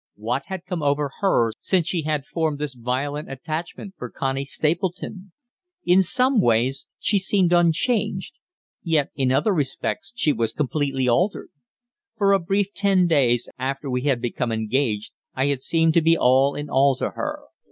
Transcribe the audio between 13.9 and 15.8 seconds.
we had become engaged I had